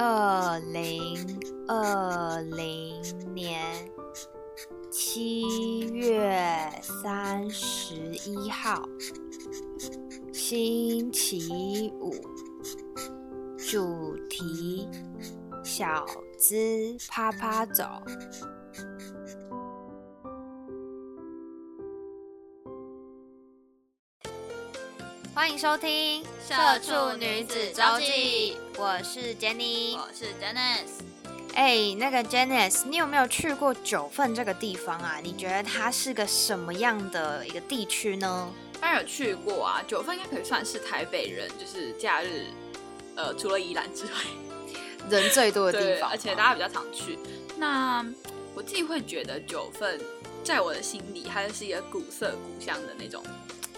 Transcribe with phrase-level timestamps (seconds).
[0.00, 3.02] 二零二零
[3.34, 3.60] 年
[4.92, 8.80] 七月三十一号，
[10.32, 12.14] 星期五，
[13.56, 14.88] 主题：
[15.64, 16.06] 小
[16.38, 16.56] 资
[17.08, 17.84] 趴趴走。
[25.38, 31.00] 欢迎收听《社畜女子周记》，我是 Jenny，我是 Janice。
[31.54, 35.20] 哎，那个 Janice，你有没有去过九份这个地方啊？
[35.22, 38.52] 你觉得它是个什么样的一个地区呢？
[38.80, 42.46] 当然有去过啊，九份应该可以算是台北人就是假日，
[43.14, 44.10] 呃，除了宜兰之外，
[45.08, 47.16] 人最多的地方，而且大家比较常去。
[47.56, 48.04] 那
[48.56, 50.00] 我自己会觉得九份，
[50.42, 53.22] 在我的心里，它就是一个古色古香的那种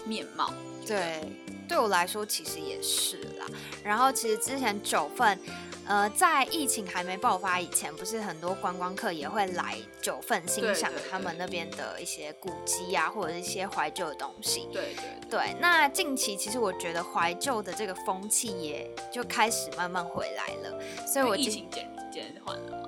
[0.07, 0.51] 面貌。
[0.85, 1.21] 对，
[1.67, 3.45] 对我来说其实也是啦。
[3.83, 5.39] 然后其实之前九份，
[5.87, 14.67] 呃，在疫情还没爆发以前，不是很多观光客也会来九份欣赏他们那边的一些古迹啊，或者一些怀旧的东西。
[14.71, 15.55] 对对对。
[15.59, 21.90] 那近期其实我觉得怀旧的这个风气也就开始慢慢回来了，所以我疫情减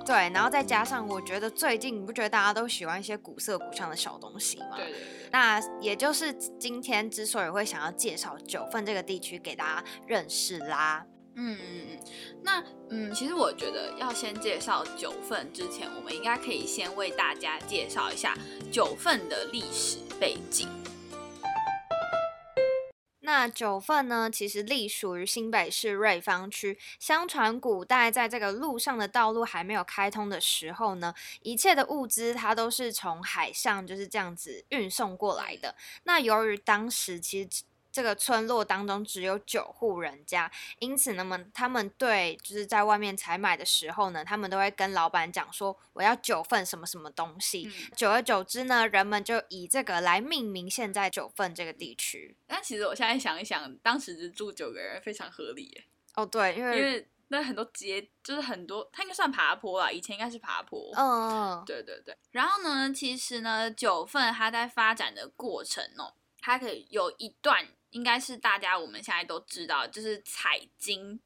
[0.04, 4.76] 对，然后再加上我觉得最近你不觉得大家都喜欢一些古色古香的小东西吗？
[4.76, 5.28] 对对对。
[5.32, 11.04] 那也就是今天之所以会想要介绍九份这个地区给大家认识啦。
[11.36, 11.98] 嗯嗯嗯。
[12.42, 18.36] 那嗯，其实我觉得要先介绍九份之前，我们应该可以先为大家介绍一下
[18.70, 20.68] 九份的历史背景。
[23.26, 26.78] 那九份呢，其实隶属于新北市瑞芳区。
[27.00, 35.74] 相传古代在这个路上的道路还没有开通的时候呢，一切的物资它都是从海上就是这样子运送过来的。
[36.02, 37.64] 那由于当时其实。
[37.94, 40.50] 这个村落当中只有九户人家，
[40.80, 47.70] 因此，那么他们对就是在外面采买的时候呢，他们都会跟老板讲说我要九份什么什么东西。
[47.94, 52.36] 久而久之呢，人们就以这个来命名现在九份这个地区。
[52.48, 55.84] 但其实我现在想一想，当时只住九个人非常合理耶。
[56.16, 60.92] 哦，对，因为因为那很多街就是很多，它应该算爬坡啦，以前应该是爬坡。
[60.96, 62.16] 嗯，对对对。
[62.32, 67.68] 然后呢，其实呢，九份它在发展的过程哦，它可以有一段。
[67.94, 71.20] 应该是大家我们现在都知道，就是采金，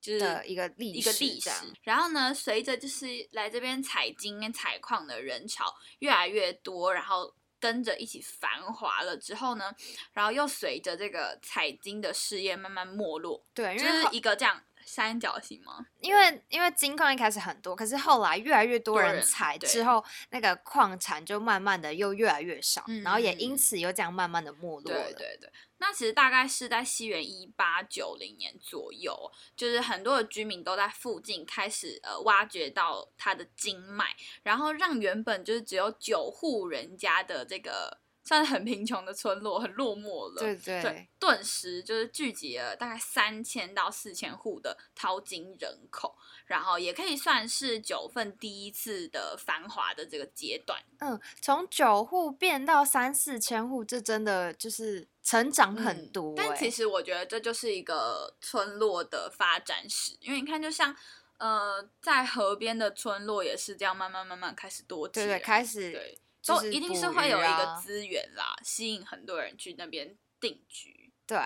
[0.00, 1.50] 就是一个历一个历史。
[1.82, 9.72] 然后呢，随着就是来这边采金跟采矿的人潮越来越多，然后跟着一起繁华了之后呢，
[10.12, 14.60] 然后又随着这个采金的事业慢慢没落，对，就是一个这样。
[14.88, 15.86] 三角形吗？
[16.00, 25.04] 因为因为金矿一开始很多，可是后来越来越多人采之后，那个矿产就慢慢的又越来越少，然后也因此又这样慢慢的没落了。
[25.04, 38.00] 对对对，那其实大概是在西元一八九零年左右，就是很多的居民都在附近开始呃挖掘到它的金脉，然后让原本就是只有九户人家的这个。
[38.28, 40.38] 算是很贫穷的村落，很落寞了。
[40.38, 50.78] 对对对，顿时就是聚集了大概三千到四千户的淘金人口，然后也可以算是九份第一次的繁华的这个阶段。
[50.98, 56.34] 嗯，从九户变到三四千户，这真的就是成长很多。
[56.36, 60.94] 但其实我觉得这就是一个村落的发展史，因为你看，就像
[61.38, 66.18] 呃，在河边的村落也是这样，慢慢慢慢开始多起，对对，开始对。
[66.46, 71.12] 都一定是会有一个资源啦，吸引很多人去那边定居。
[71.26, 71.38] 对，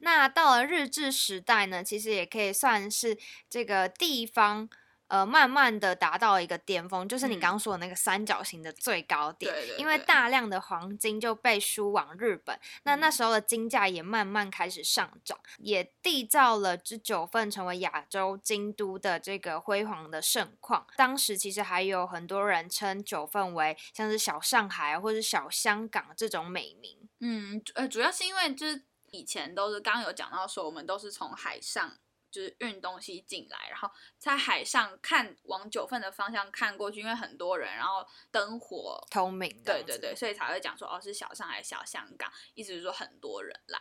[0.00, 3.18] 那到了日治时代呢，其实也可以算是
[3.48, 4.68] 这个地方
[5.10, 9.52] 呃慢慢的达到一个巅峰，就是你嗯刚刚说的那个三角形的最高点。
[9.52, 20.86] 对对因为大量的黄金就被输往日本，那那嗯时候的金价也慢慢开始上涨，也缔造了这九份成为亚洲京都的这个辉煌的盛况。
[20.96, 26.96] 当时其实还有很多人称九份为像是小上海啊或者小香港这种美名。
[27.18, 31.96] 嗯，主呃，主要是因为就是以前都是刚刚有讲到说，我们都是从海上
[32.30, 43.80] 就是运东西进来，然后在海上看往九份的方向看过去，因为很多人，然后灯火，通明对对对，，所以才会讲说哦是小上海、小香港，意思是说很多人啦。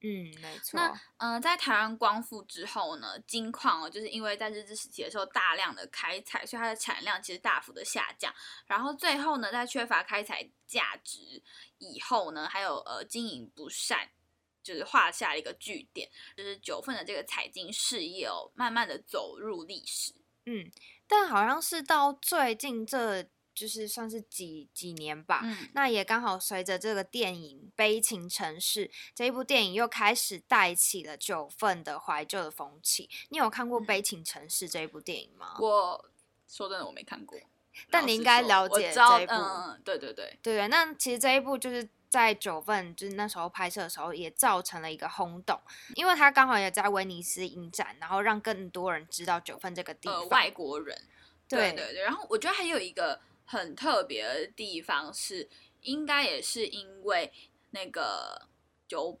[0.00, 0.78] 嗯，没错。
[0.78, 8.32] 那嗯、呃在台湾光复之后呢，金矿哦，就是因为在日治时期的时候大量的开采，所以它的产量其实大幅的下降。
[8.66, 11.42] 然后最后呢，在缺乏开采价值
[11.78, 14.08] 以后呢，还有呃经营不善，
[14.68, 16.06] 就是画下了一个句点，
[16.36, 20.12] 就是九份的这个财经事业哦，慢慢的走入历史。
[20.44, 20.70] 嗯，
[21.06, 23.22] 但好像是到最近这
[23.54, 25.40] 就是算是几几年吧。
[25.42, 33.08] 嗯，那也刚好随着这个电影《悲情城市》这一部电影，又开始带起了九份的怀旧的风气。
[33.30, 35.56] 你有看过《嗯悲情城市》这一部电影吗？
[35.60, 36.04] 我
[36.46, 37.38] 说真的我没看过，
[37.90, 45.60] 但你应该了解这一部嗯嗯，对对对，对对，那其实这一部就是在九份，就是那时候拍摄的时候，也造成了一个轰动，
[45.94, 50.28] 因为他刚好也在威尼斯影展，然后让更多人知道九份这个地呃，方。
[50.28, 50.96] 外国人。
[51.48, 55.48] 对对对对，然后我觉得还有一个很特别的地方是，
[55.80, 57.32] 应该也是因为
[57.70, 58.46] 那个
[58.86, 59.18] 九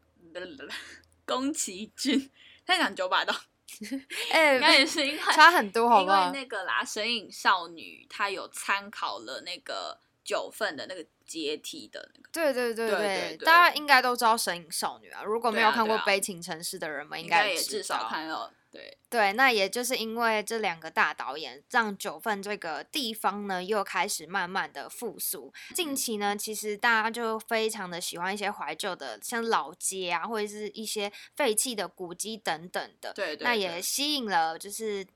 [1.24, 2.30] 宫崎骏
[2.66, 3.34] 他讲九把刀，
[4.30, 6.30] 哎、应该也是因为差很多，好因为？
[6.38, 15.22] 那个啦，《神隐少女》她有参考了那个九份的那个阶梯的那个，对对对对大家应该都知道《神隐少女》啊。
[15.24, 18.06] 如果没有看过《悲情城市》的人们，应应该也至少。
[18.10, 18.98] 看到对。
[19.08, 25.50] 对，那也就是因为这两个大导演，让九份这个地方呢又开始慢慢的复苏。
[25.74, 33.14] 近期呢，其实大家就非常的喜欢一些怀旧的，像老街啊，或者是一些废弃的古迹等等的。
[33.14, 35.06] 对对那也吸引了就是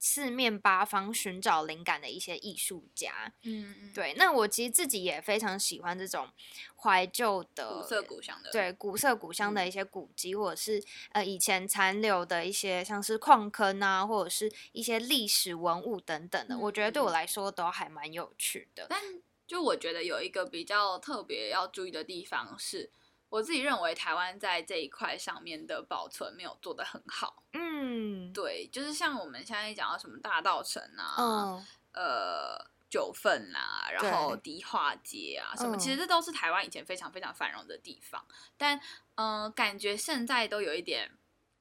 [0.00, 3.32] 四面八方寻找灵感的一些艺术家。
[3.42, 6.28] 嗯嗯，对，那我其实自己也非常喜欢这种
[6.76, 10.82] 怀旧的古色古香的，对古色古香的嗯一些古迹，或者是
[11.12, 18.86] 呃以前残留的一些像是矿坑啊，或者是一些历史文物等等的，我觉得对我嗯来说都还蛮有趣的。
[18.88, 18.98] 但
[19.46, 22.90] 就我觉得有一个比较特别要注意的地方是，
[23.30, 27.42] 我自己认为台湾在这一块上面的保存没有做得很好。
[27.54, 35.92] 嗯，对，就是像我们现在讲到什么大道城啊，嗯，呃九份啊，然后迪化街啊什么，其嗯。
[35.92, 38.26] 实这都是台湾以前非常非常繁荣的地方，
[38.58, 38.76] 但
[39.14, 41.12] 嗯、呃感觉现在都有一点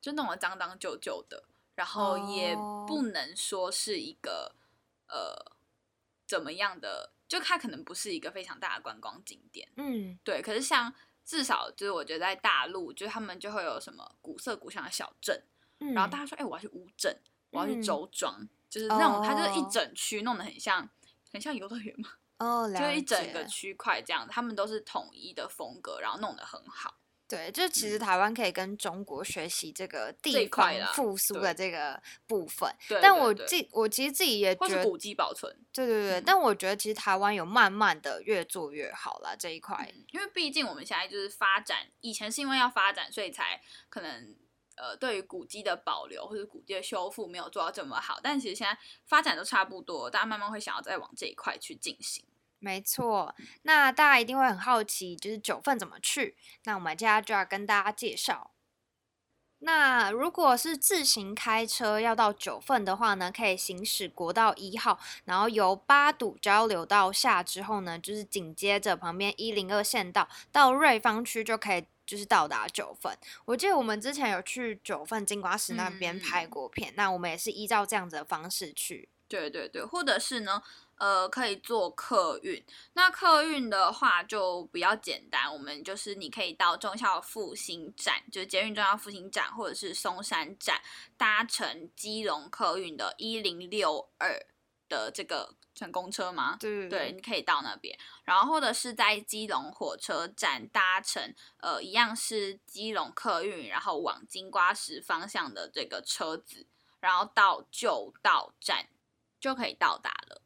[0.01, 1.43] 就弄得脏脏旧旧的，
[1.75, 4.55] 然后也哦不能说是一个
[5.07, 5.55] 呃
[6.25, 9.69] 怎么样的，就它可能不是一个非常大的观光景点。
[9.75, 10.91] 嗯，对，可是像
[11.29, 15.39] 至少就是我觉得在大陆，就是他们就会有什么古色古香的小镇，
[15.79, 17.15] 嗯然后大家说，哎、我要去乌镇，
[17.51, 17.81] 我要去嗯。
[17.83, 19.69] 周庄，就是那种它就是一哦。
[19.71, 20.89] 整区弄得很像，
[21.31, 22.09] 很像游乐园嘛，
[22.39, 26.95] 哦，了就是一整个区块这样，他们都是统一的风格，然后弄得很好。
[27.29, 32.67] 对，就是其实台湾可以跟中国学习这个地块复苏的这个部分。
[32.87, 39.77] 对，但我自我其实自己也觉得，古迹保存，对对对，嗯但我觉得其实台湾有慢慢的越做越好了，这一块。
[39.93, 44.35] 嗯因为毕竟我们现在就是发展，以前是因为要发展，所以才可能
[44.75, 52.25] 呃对于古迹的保留或者古迹的修复没有做到这么好，但其实现在发展都差不多，大家慢慢会想要再往这一块去进行。
[52.59, 56.35] 没错，那大家一定会很好奇，就是九份怎么去？
[56.65, 58.51] 那我们接下来就要跟大家介绍。
[59.59, 71.85] 那如果是自行开车要到九份的话呢，可以行驶国道一号，然后由八堵交流道下之后呢，就是紧接着旁边一零二县道到瑞芳区就可以。
[72.09, 79.07] 就是到达九份，我记得我们之前有去九份金瓜石那边嗯拍过片，那我们也是依照这样子的方式去。
[79.27, 80.63] 对对对，或者是呢，
[80.99, 82.63] 呃，可以坐客运。
[82.93, 90.81] 那客运的话就比较简单，我们就是你可以到中校复兴站，就是捷运中校复兴站，或者是松山站，
[91.17, 94.45] 搭乘基隆客运的一零六二
[94.87, 96.57] 的这个乘公车吗？
[96.59, 106.67] 对对，你可以到那边，然后或者是在基隆火车站搭乘，呃，一样是基隆客运，然后往金瓜石方向的这个车子，
[106.99, 108.89] 然后到旧道站
[109.39, 110.41] 就可以到达了。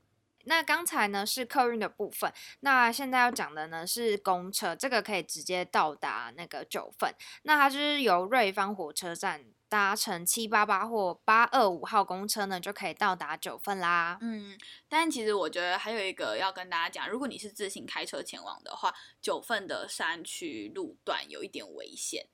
[0.46, 2.32] 那刚才呢是客运的部分，
[2.62, 7.14] 那现在要讲的呢是公车，这个可以直接到达那个九份。
[7.44, 14.18] 那它就是由瑞芳火车站搭乘七八八或八二五号公车呢，就可以到达九份啦。
[14.22, 14.56] 嗯，
[14.88, 22.28] 但其实我觉得还有一个要跟大家讲，如果你是自行开车前往的话，九份的山区路段有一点危险，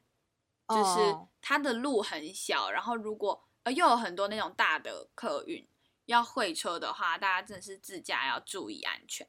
[0.67, 5.65] 就是哦它的路很小，然后如果呃又有很多那种大的客运
[6.09, 9.27] 要会车的话，大家真的是自驾要注意安全。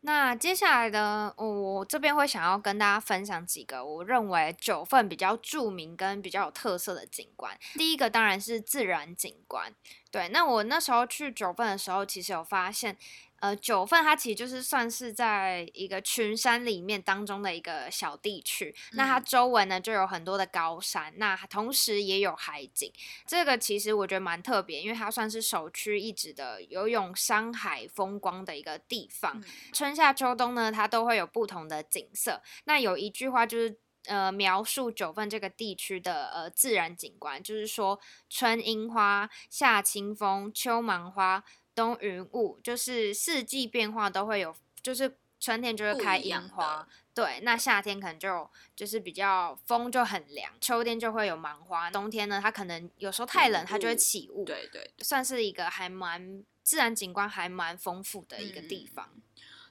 [0.00, 7.56] 那接下来呢，我这边会想要跟大家分享几个我认为九份比较著名跟比较有特色的景观。
[7.74, 9.72] 第一个当然是自然景观，
[10.10, 10.28] 对。
[10.28, 12.96] 那我那时候去九份的时候，其实有发现，
[13.40, 18.74] 呃，九份它其实就是算是在一个群山里面当中的一个小地区。
[18.92, 22.92] 那它嗯周围呢就有很多的高山，那同时也有海景。
[23.26, 29.38] 这个其实我觉得蛮特别，因为它算是首屈一指的游泳山海风光的一个地方。
[29.38, 32.42] 嗯春夏秋冬呢，它都会有不同的景色。
[32.64, 33.78] 那有一句话就是。
[34.08, 58.94] 呃，描述九份这个地区的呃自然景观，就是说春樱花、夏清风、秋芒花、冬云雾，就是四季变化都会有，就是春天就会开樱花，对，那夏天可能就就是比较风就很凉，秋天就会有芒花，冬天呢，它可能有时候太冷，它就会起雾，对对算是一个还蛮自然景观还蛮丰富的一个地嗯。
[58.94, 59.10] 方。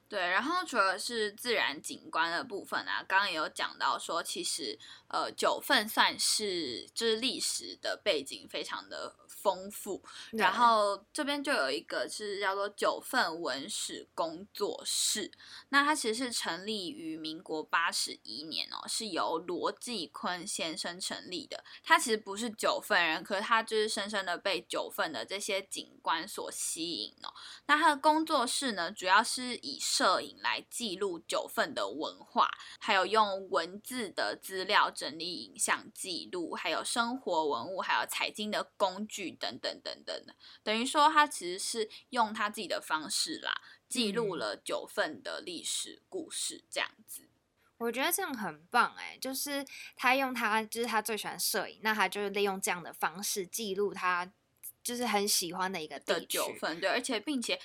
[0.09, 9.13] 对，然后除了是自然景观的部分啊，刚刚也有讲到说，其实呃九份算是就是历史的背景非常的
[9.47, 15.31] 丰富，然后这边就有一个是叫做九份文史工作室，
[15.69, 21.63] 那它其实是成立于民国八十一年哦，是由罗继坤先生成立的。
[21.81, 27.31] 他其实不是九份人，可是他就是深深的被九份的这些景观所吸引哦。
[27.67, 32.49] 那他的工作室呢，主要是以摄影来记录九份的文化，
[32.81, 40.35] 还有用文字的资料整理影像记录，还有生活文物，还有采金的工具等等等等的。
[40.63, 47.29] 等于说，他其实是用他自己的方式啦，记录嗯了九份的历史故事，这样子。
[47.77, 49.63] 我觉得这样很棒哎，就是
[49.95, 54.33] 他用他就是他最喜欢摄影，那他就是利用这样的方式记录他
[54.81, 56.19] 就是很喜欢的一个的。
[56.25, 57.59] 九份，对，而且并且，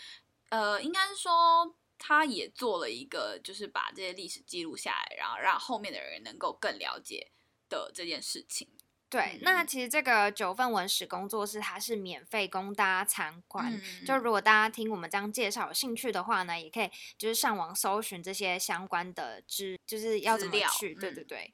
[0.51, 7.33] 呃，应该是说他也做了一个，就是把这些历史记录下来，然后让后面的人能够更了解
[7.71, 8.69] 的这件事情。
[9.13, 20.95] 对，那其实这个九份文史工作室它是免费供大家参观，嗯就如果大家听我们这样介绍有兴趣的话呢，也可以就是上网搜寻这些相关的知，就是要怎么去。
[20.95, 21.53] 对对嗯对。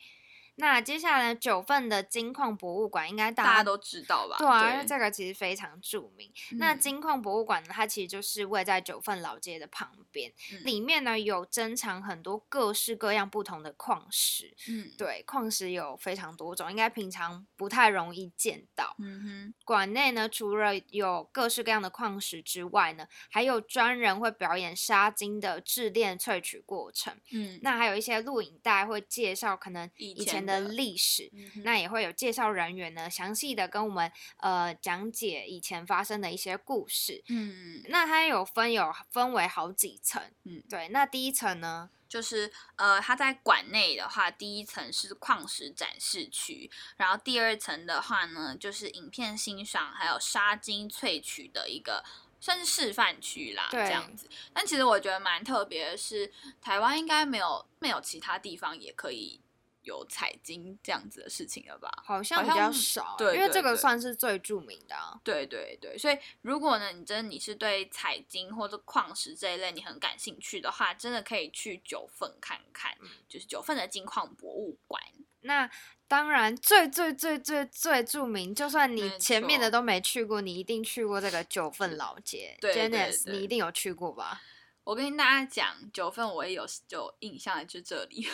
[0.59, 4.37] 那接下来九份的金矿博物馆应该大家都知道吧？
[4.39, 6.31] 对啊，因为这个其实非常著名。
[6.53, 14.55] 那嗯金矿博物馆呢，它其实就是位在九份老街的旁边，嗯里面呢有珍藏很多各式各样不同的矿石。
[14.69, 18.97] 嗯，对，矿石有非常多种，应该平常不太容易见到。
[18.99, 27.15] 嗯哼，馆内呢，除了有各式各样的矿石之外呢，还有专人会表演沙金的制炼萃取过程。
[27.33, 31.31] 嗯，那还有一些录影带会介绍可能以以前的历史，
[31.63, 37.23] 那也会有介绍人员呢，详细的跟我们呃讲解以前发生的一些故事。
[37.29, 40.89] 嗯，那它有分有分为好几层，嗯对。
[40.89, 52.03] 那第一层呢，就是呃，它在馆内的话，第一层是矿石展示区，然后第二层的话呢，就是影片欣赏还有沙金萃取的一个。
[52.41, 54.29] 算是示范区啦，对这样子。
[54.53, 59.41] 但其实我觉得蛮特别的是，台湾应该没有没有其他地方也可以
[59.89, 61.91] 有采金这样子的事情了吧？
[62.05, 65.19] 好像比较少，对因为这个算是最著名的、啊。
[65.25, 75.03] 对对对，所以如果呢，你真的你是对采金或者矿石这一类你很感兴趣的话，真的可以去九份看看，嗯就是九份的金矿博物馆。
[75.41, 75.71] 那
[76.07, 82.57] 当然，最最最最最著名，就算你前面的都没去过，你一定去过这个九份老街。
[82.61, 84.43] 对对 Janice，对你一定有去过吧？
[84.85, 88.27] 我跟大家讲，九份我也有有印象的，就这里，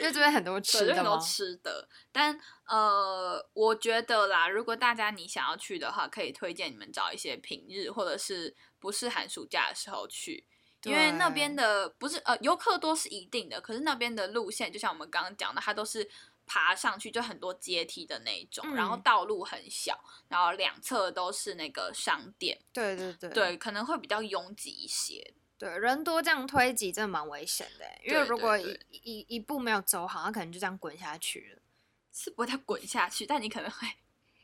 [0.00, 1.88] 因为这边很多吃的很多吃的。
[2.12, 10.46] 但呃，我觉得啦，如果大家你想要去的话，可以推荐你们找一些平日或者是不是寒暑假的时候去。
[10.84, 16.08] 因为那边的不是呃游客多是一定的，可是那边的路线就像我们刚刚讲的，它都是
[16.46, 19.98] 爬上去就很多阶梯的那一种，然后嗯道路很小，
[20.28, 25.34] 然后两侧都是那个商店，对对对对，可能会比较拥挤一些。
[25.58, 31.62] 对，人多这样推挤真的蛮危险的欸，因为如果一一一步没有走好，他可能就这样滚下去了。
[32.10, 33.86] 是不会再滚下去，但你可能会，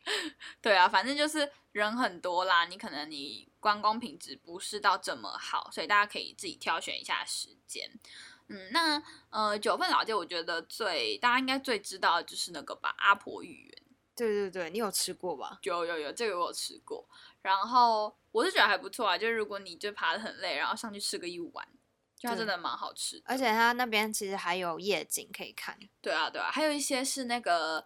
[0.63, 7.91] 对啊，反正就是人很多啦，你可能你观光品质不是到这么好，所以大家可以自己挑选一下时间。
[8.47, 13.83] 嗯，那呃九份老街，我觉得最大家应该最知道的就是那个吧，阿婆芋圆。
[14.15, 15.59] 对对对，你有吃过吧？
[15.63, 17.09] 有有有，这个我有吃过。
[17.45, 21.69] 然后我是觉得还不错啊，就是如果你就爬的很累，然后上去吃个一碗，
[22.17, 23.21] 就它真的蛮好吃。
[23.27, 25.79] 而且它那边其实还有夜景可以看。
[26.01, 27.85] 对啊对啊，还有一些是那个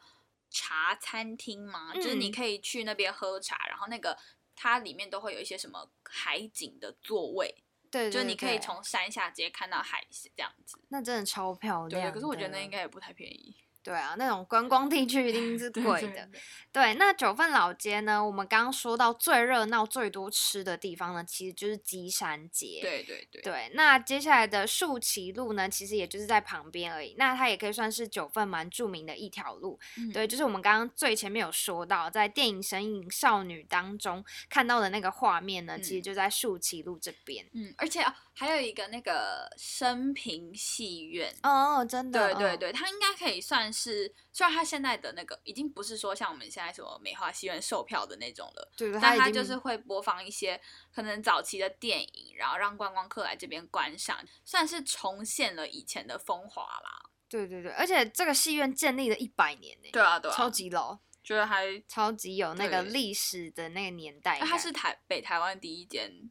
[0.49, 4.17] 茶餐厅嘛，就是你嗯可以去那边喝茶，然后那个
[4.55, 10.79] 它里面都会有一些什么海景的座位，对对就是你可以从山下直接看到海这样子。
[10.89, 12.13] 那真的超漂对，亮。
[12.13, 12.71] 可是我觉得那应。
[12.71, 13.57] 该也不太便宜。
[13.89, 16.09] 对啊，那种观光地区一定是贵的。
[16.09, 16.29] 对对
[16.71, 18.23] 对，那九份老街呢？
[18.23, 22.81] 我们刚刚说到最热闹、最多吃的地方呢，其实就是基山街。
[22.83, 27.15] 对对对对，那接下来的树旗路呢，其实也就是在旁边而已。
[27.17, 29.81] 那它也可以算是九份蛮著名的一条路。
[29.97, 37.47] 嗯对，就是我们刚刚最前面有说到，在电影《神隐少女》当中看到的那个画面呢，其实嗯就在树旗路这边。
[37.55, 41.35] 嗯，而且、啊、还有一个那个生平戏院。
[41.43, 50.61] 哦，真的，嗯，对对对，它应该可以算是，虽然它现在的那个已经不是说像我们现在什么美华戏院售票的那种了，对对，但它就是会播放一些
[50.95, 57.11] 可能早期的电影，然后让观光客来这边观赏，算是重现了以前的风华啦。
[57.29, 66.31] 对对对，而且这个戏院建立了一百年呢，对啊，对啊，超级老，觉得还，超级有那个历史的那个年代它是台北台湾第一间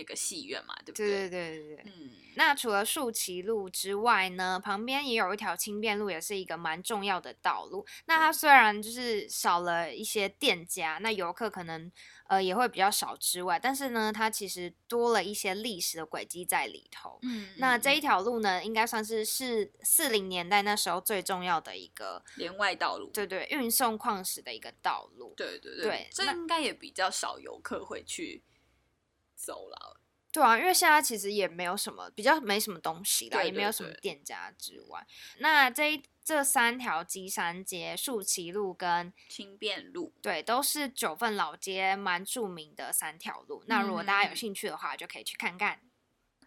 [0.00, 1.92] 那个戏院嘛，对不对对对对对对。
[1.92, 7.84] 嗯，那除了树崎路之外呢，旁边也有一条轻便路，也是一个蛮重要的道路。
[8.06, 11.92] 那它虽然就是少了一些店家，那游客可能
[12.28, 17.18] 呃也会比较少之外，但是呢，它其实多了一些历史的轨迹在里头。
[17.22, 25.34] 嗯，那这一嗯条路呢，应该算是是四零年代那时候最重要的一个，连外道路，对对，运送矿石的一个道路。
[25.36, 28.42] 对对对这那应该也比较少游客会去
[29.40, 29.96] 走了。
[30.32, 35.04] 对啊，因为现在其实也没有什么比较没什么东西啦，对也没有什么店家之外，
[35.38, 43.64] 那这一这三条基山街、树崎路跟轻便路，对都是九份老街蛮著名的三条路。
[43.66, 45.80] 那如果大家有嗯兴趣的话，就可以去看看。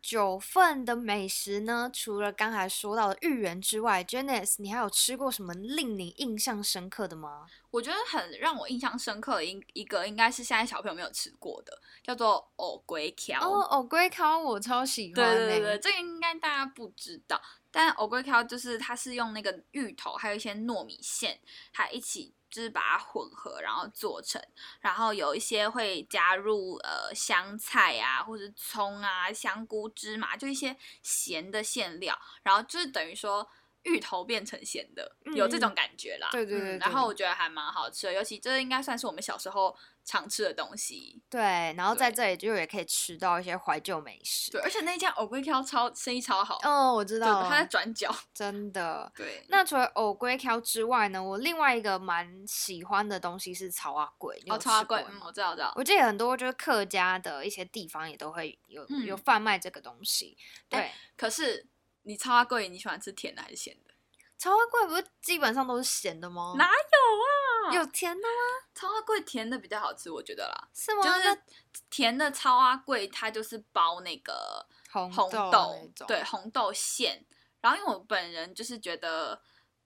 [0.02, 7.48] 九份的美食呢，除了刚才说到的芋圆之外，Janice，你还有吃过什么令你印象深刻的吗？
[7.74, 13.42] 我觉得很让我印象深刻的一一个，应该是现在小朋友没有吃过的，叫做藕龟条。
[13.42, 21.40] 哦，藕龟条我超喜欢、欸，对对对对，这个应该大家不知道，但藕龟条就是它是用那个芋头还有一些糯米线，
[21.74, 24.40] 它一起就是把它混合，然后做成，
[24.80, 33.50] 然后有一些会加入呃香菜啊，或者葱啊、香菇、芝麻，就一些咸的馅料，然后就是等于说。
[33.84, 36.30] 芋头变成咸的，有这嗯种感觉啦。
[36.32, 41.22] 对对对对嗯然后我觉得还蛮好吃的，尤其这应该算是我们小时候常吃的东西。
[41.30, 41.40] 对，
[41.78, 44.52] 然后在对这里就也可以吃到一些怀旧美食。
[44.52, 46.60] 对，而且那家藕龟挑超生意超好。
[46.64, 48.14] 哦，我知对，道，它在转角。
[48.34, 49.12] 真的。
[49.16, 54.34] 对，那除了藕龟挑之外呢，我另外一个蛮喜欢的东西是草蛙粿。
[54.44, 55.74] 你有哦，超贵，嗯，吃过吗我知道，我知道。
[55.78, 60.38] 我记得很多就是客家的一些地方也都会有、有嗯贩卖这个东西。
[60.70, 61.66] 对，哎可是
[62.04, 63.94] 你超阿贵，你喜欢吃甜的还是咸的？
[64.38, 66.54] 超阿贵不是基本上都是咸的吗？
[66.58, 67.74] 哪有啊？
[67.74, 68.68] 有甜的吗？
[68.76, 70.68] 超阿贵甜的比较好吃，我觉得啦。
[70.74, 71.04] 是吗？
[71.04, 71.42] 就是
[71.90, 77.26] 甜的超阿贵，它就是包那个红豆对红豆馅。
[77.62, 79.42] 然后因为我本人就是觉得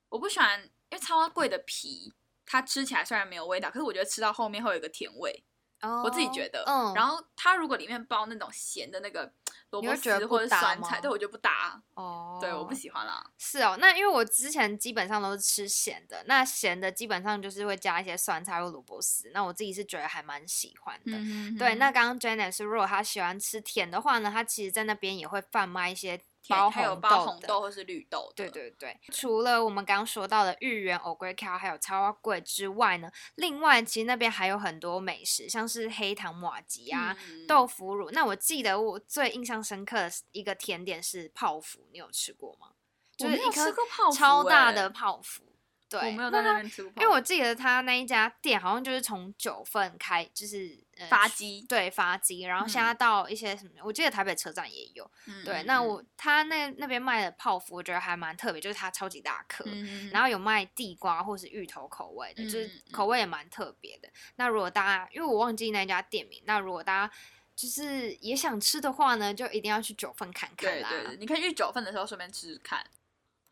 [0.09, 2.11] 我不喜欢，因为超阿贵的皮
[2.43, 5.43] 它吃起来虽然没有味道，可是我觉得吃到后面会有一个甜味。
[5.81, 9.31] 我自己觉得，嗯，然后它如果里面包那种咸的那个
[9.69, 13.23] 萝卜丝或者酸菜，对我就不搭，哦，对我不喜欢啦。
[13.37, 21.11] 是哦，那因为我之前基本上都是吃咸的，那咸的基本上就是会加一些酸菜或萝卜丝，那我自己是觉得还蛮喜欢的。
[21.13, 28.49] 嗯对，那刚刚 Janice 如果她喜欢吃甜的话呢，她其实在那边也会贩卖一些包还有包红豆或是绿豆的。
[28.49, 38.09] 对对对，除了我们刚刚说到的芋圆、藕龟壳还有超蛙粿之外呢，另外其实那边还有很多美食，像是黑糖玛吉啊、嗯豆腐乳。
[38.11, 42.71] 那我记得我最印象深刻的一个甜点是泡芙，你有吃过吗？
[43.17, 43.73] 就是一颗
[44.13, 45.43] 超大欸的泡芙。
[45.89, 55.09] 对，我没有在那边吃过泡芙，因为我记得他那一家店好像就是从九份开，就是、呃、发鸡对发鸡，然后现在到一些什么，我记得台北车站也有。
[55.45, 64.09] 对，那我他那那边卖的泡芙，我觉得还蛮特别，就是它超级大颗，嗯然后有卖地瓜或是芋头口味的，就是口味也蛮特别的。
[64.35, 67.13] 那如果大家因为我忘记那家店名，那如果大家
[67.55, 70.89] 就是也想吃的话呢，就一定要去九份看看啦。
[70.89, 72.85] 对对对，你可以去九份的时候顺便吃吃看。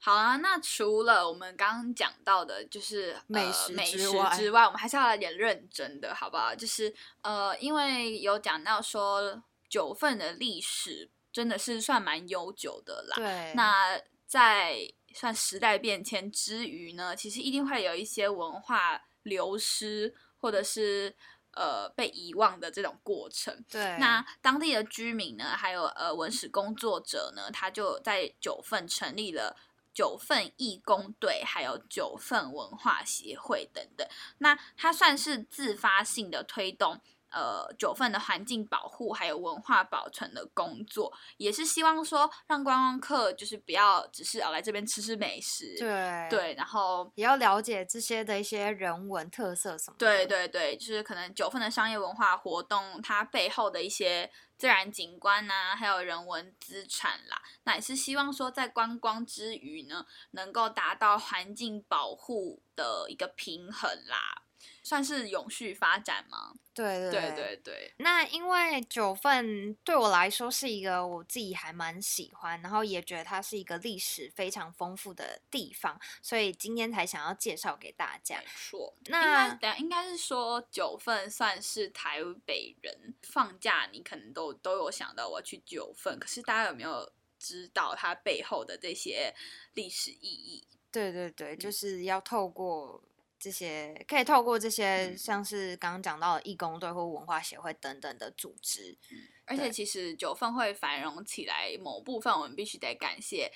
[0.05, 6.53] 好啊，那除了我们刚刚讲到的，就是呃美食美食之外之外，我们还是要来点认真的，好不好？
[6.53, 13.15] 就是呃，因为有讲到说九份的历史真的是算蛮悠久的啦。
[13.15, 14.77] 对，那在
[15.11, 21.15] 算时代变迁之余呢，其实一定会有一些文化流失或者是
[21.53, 23.65] 呃被遗忘的这种过程。
[23.71, 29.57] 对，那当地的居民呢，还有呃文史工作者呢，他就在九份成立了
[29.95, 34.07] 九份义工队，还有九份文化协会等等。
[34.39, 37.01] 那它算是自发性的推动。
[37.35, 50.05] 呃，九份的环境保护还有文化保存的工作，也是希望说让观光客就是不要只是哦来这边吃吃美食，对对，然后也要了解这些的一些人文特色什么的。
[50.07, 64.43] 对对对，就是可能九份的商业文化活动，它背后的一些自然景观呐、还有人文资产啦，那也是希望说在观光之余呢，能够达到环境保护的一个平衡啦，
[64.81, 66.53] 算是永续发展吗？
[66.75, 78.45] 对对对对对，那因为九份对我来说是一个我自己还蛮喜欢，然后也觉得它是一个历史非常丰富的地方，所以今天才想要介绍给大家没。
[78.57, 78.93] 错。
[79.05, 87.09] 那应该等下应该是说九份算是台北人放假，你可能都都有想到我要去九份，可是大家有没有
[87.39, 89.33] 知道它背后的这些
[89.75, 90.67] 历史意义？
[90.91, 93.01] 对对对，嗯就是要透过
[93.39, 98.97] 这些，可以透过这些嗯像是刚刚讲到的义工队或文化协会等等的组织。
[99.45, 103.51] 而且其实九份会繁荣起来，某部分我们必须得感谢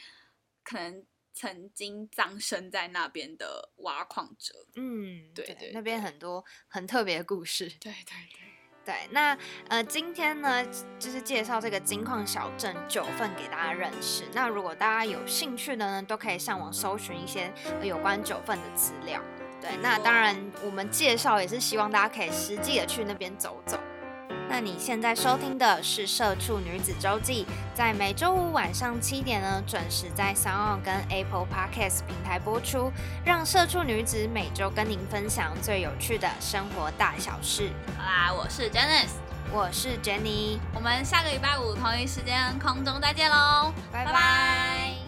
[0.64, 4.54] 可能曾经葬身在那边的挖矿者。
[4.76, 7.68] 嗯，对对那边很多很特别的故事。
[7.80, 8.16] 对对
[8.86, 9.36] 对，对，那
[9.68, 10.64] 呃，今天呢，
[11.00, 14.26] 就是介绍这个金矿小镇九份给大家认识。
[14.34, 19.24] 那如果大家有兴趣的呢，都可以上网搜寻一些呃有关九份的资料。
[19.62, 23.80] 对，那当然我们介绍也是希望大家可以实际的去那边走走。
[24.52, 27.46] 那你现在收听的是《社畜女子周记》，
[27.78, 32.92] 在每周五晚上七点呢，准时在 s o u n 跟 Apple Podcast 平台播出，
[33.24, 37.70] 让社畜女子每周跟您分享最有趣的生活大小事。
[37.96, 39.12] 好啦，我是 Janice，
[39.52, 44.04] 我是 Jenny，我们下个礼拜五同一时间空中再见喽，拜。
[44.04, 44.99] 拜拜